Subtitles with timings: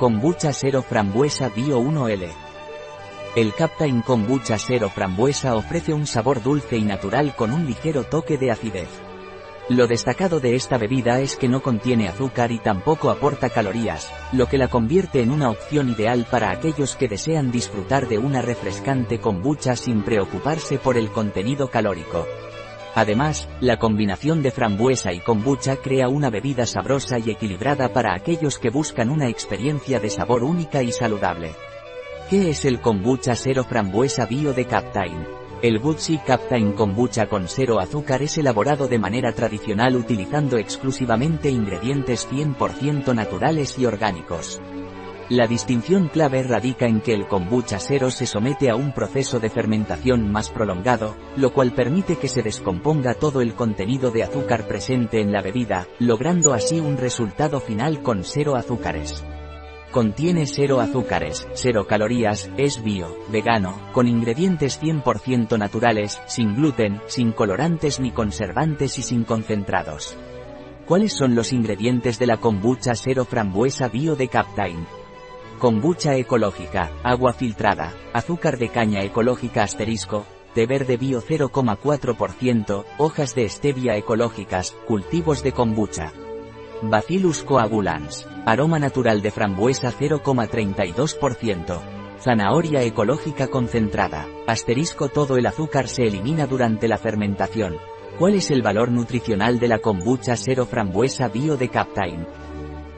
[0.00, 2.26] Kombucha Cero Frambuesa Bio 1L.
[3.36, 8.38] El Captain Kombucha Cero Frambuesa ofrece un sabor dulce y natural con un ligero toque
[8.38, 8.88] de acidez.
[9.68, 14.46] Lo destacado de esta bebida es que no contiene azúcar y tampoco aporta calorías, lo
[14.46, 19.20] que la convierte en una opción ideal para aquellos que desean disfrutar de una refrescante
[19.20, 22.26] kombucha sin preocuparse por el contenido calórico.
[22.94, 28.58] Además, la combinación de frambuesa y kombucha crea una bebida sabrosa y equilibrada para aquellos
[28.58, 31.52] que buscan una experiencia de sabor única y saludable.
[32.28, 35.26] ¿Qué es el kombucha cero frambuesa bio de Captain?
[35.62, 42.26] El Butsi Captain Kombucha con cero azúcar es elaborado de manera tradicional utilizando exclusivamente ingredientes
[42.30, 44.58] 100% naturales y orgánicos.
[45.30, 49.48] La distinción clave radica en que el kombucha cero se somete a un proceso de
[49.48, 55.20] fermentación más prolongado, lo cual permite que se descomponga todo el contenido de azúcar presente
[55.20, 59.24] en la bebida, logrando así un resultado final con cero azúcares.
[59.92, 67.30] Contiene cero azúcares, cero calorías, es bio, vegano, con ingredientes 100% naturales, sin gluten, sin
[67.30, 70.16] colorantes ni conservantes y sin concentrados.
[70.86, 74.99] ¿Cuáles son los ingredientes de la kombucha cero frambuesa bio de Captain?
[75.60, 83.46] Kombucha ecológica, agua filtrada, azúcar de caña ecológica asterisco, té verde bio 0,4%, hojas de
[83.46, 86.14] stevia ecológicas, cultivos de kombucha.
[86.80, 88.26] Bacillus coagulans.
[88.46, 91.78] Aroma natural de frambuesa 0,32%.
[92.22, 94.26] Zanahoria ecológica concentrada.
[94.46, 97.76] Asterisco todo el azúcar se elimina durante la fermentación.
[98.18, 102.26] ¿Cuál es el valor nutricional de la kombucha cero frambuesa bio de Captain?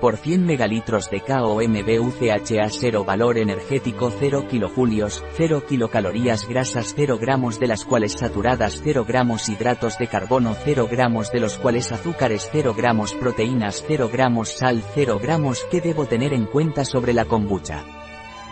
[0.00, 7.60] Por 100 megalitros de KOMBUCHA 0 valor energético 0 kilojulios, 0 kilocalorías grasas 0 gramos
[7.60, 12.48] de las cuales saturadas 0 gramos hidratos de carbono 0 gramos de los cuales azúcares
[12.50, 17.26] 0 gramos proteínas 0 gramos sal 0 gramos ¿Qué debo tener en cuenta sobre la
[17.26, 17.84] kombucha?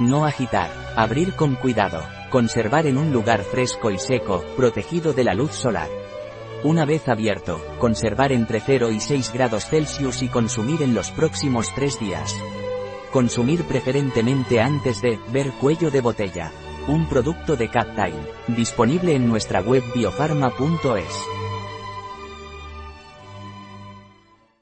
[0.01, 5.33] No agitar, abrir con cuidado, conservar en un lugar fresco y seco, protegido de la
[5.33, 5.89] luz solar.
[6.65, 11.73] Una vez abierto, conservar entre 0 y 6 grados Celsius y consumir en los próximos
[11.77, 12.35] 3 días.
[13.13, 16.51] Consumir preferentemente antes de ver cuello de botella.
[16.89, 18.15] Un producto de Captain,
[18.49, 21.38] disponible en nuestra web biofarma.es.